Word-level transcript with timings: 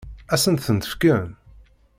Ad 0.33 0.39
sent-tent-fken? 0.43 1.25